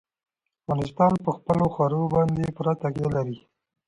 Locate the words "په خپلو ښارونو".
1.25-2.07